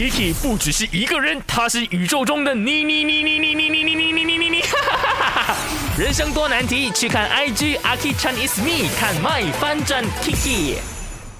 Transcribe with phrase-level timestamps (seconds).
[0.00, 4.62] Kiki 不只是一个人，他是宇宙中的你你你你你你你你你你你你你，
[5.98, 10.76] 人生多难题，去看 IG Aki Chan is me，看 My 翻转 Kiki。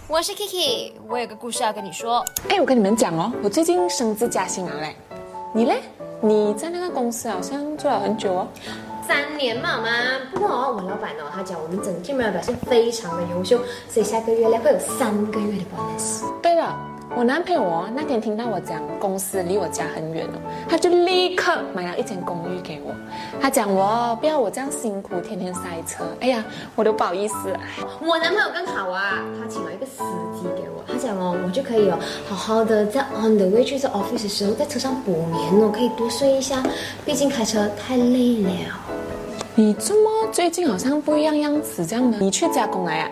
[0.07, 2.23] 我是 Kiki，我有个故事要跟你说。
[2.51, 4.95] 哎，我跟你们讲哦，我最近升职加薪了嘞。
[5.55, 5.81] 你嘞？
[6.21, 8.49] 你在那个公司好像做了很久哦。
[9.09, 9.89] 三年嘛嘛，
[10.35, 13.59] 不过哦，我老板呢，他讲我们整 team 表现非常的优秀，
[13.89, 16.31] 所以下个月呢会有三个月的 bonus。
[16.43, 16.90] 对了。
[17.17, 22.95] 我男朋友哦，那天听到我讲公司离我家很远哦，他就立刻买了一间公寓给我。
[23.41, 26.05] 他讲我不要我这样辛苦，天天塞车。
[26.21, 26.45] 哎呀，
[26.77, 27.53] 我都不好意思。
[28.01, 29.99] 我男朋友更好啊，他请了一个司
[30.35, 30.85] 机给我。
[30.87, 31.99] 他讲哦，我就可以哦，
[32.29, 36.63] 好好的在 on the way 去这 office 的时候，在车上补眠哦，可以多睡一下。
[37.05, 38.51] 毕竟开车太累了。
[39.57, 43.11] 你这么最近好像不一样样子这样的，你去加工来啊？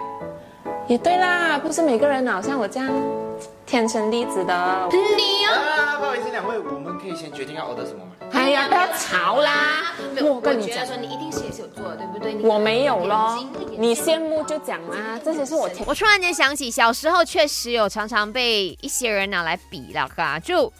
[0.88, 2.90] 也对啦，不是每个人好像我这样。
[3.66, 8.12] 天生丽质的你啊，不好意思，两位，我们可以先决定要 order 什么吗？
[8.32, 9.92] 哎呀，不要吵啦！
[10.22, 12.48] 我跟你讲，说你一定是也是有做的，对不对？
[12.48, 13.38] 我没有咯，
[13.76, 15.68] 你羡慕就讲啊，这些是我。
[15.84, 20.72] 我突然间想起，小时候确实有常常被一些人拿来比了哈，就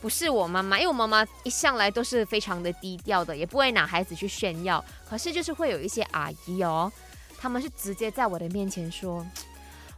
[0.00, 4.82] 不是我妈妈，因为我妈妈一向来都是非常的低调的，也不会拿孩子去炫耀。
[5.10, 6.92] 可是就是会有一些阿姨哦，
[7.40, 9.26] 他们是直接在我的面前说。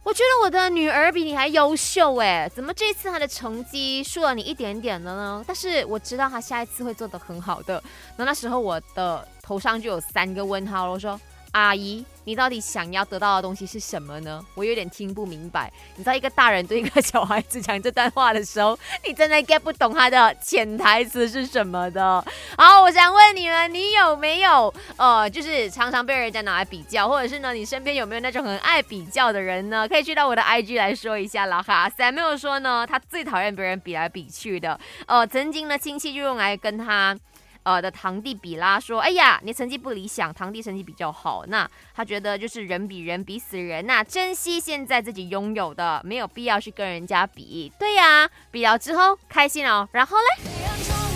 [0.09, 5.43] 我觉得我的女儿比你还优秀哎，怎么这次她的成绩输了你一点点的呢？
[5.45, 7.81] 但是我知道她下一次会做得很好的。
[8.17, 11.19] 那那时候我的头上就有三个问号了，我说。
[11.51, 14.45] 阿姨，你到底想要得到的东西是什么呢？
[14.53, 15.71] 我有点听不明白。
[15.95, 22.23] 你知道一个大人对一个小孩子讲这段话的时候，你真的 get 不懂他的潜台词是什么的。
[22.57, 29.87] 好，我想问你们，你有没有呃，就是常常被人家拿来比较，或者是呢，你身边有没有那种很爱比较的人呢？
[29.87, 31.89] 可以去到我的 IG 来说一下了哈。
[31.89, 34.79] Samuel 说呢，他最讨厌别人比来比去的。
[35.07, 37.17] 呃，曾经呢，亲戚就用来跟他。
[37.69, 41.45] 呃的堂弟比拉说：“哎呀，你成绩不理想，堂弟成绩比较好。
[41.47, 47.71] 那他觉得就是人比人比死人呐，珍惜现在自己拥有的，没有必要去跟人家比。
[47.77, 49.87] 对呀，比了之后开心哦。
[49.91, 51.08] 然后嘞，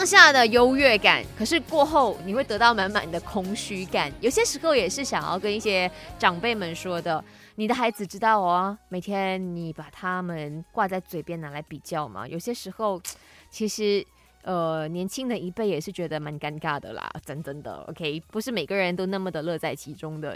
[0.00, 4.10] 当下的优越感，可是过后你会得到满满的空虚感。
[4.22, 7.22] 有些时候也是想要跟一些长辈们说的。”
[7.56, 12.26] 你的孩子知道哦，每天你把他们挂在嘴边拿来比较嘛？
[12.26, 12.98] 有些时候，
[13.50, 14.02] 其实
[14.40, 17.84] 呃，年轻的一辈也是觉得蛮尴尬的啦，真真的。
[17.88, 20.34] OK，不是每个人都那么的乐在其中的。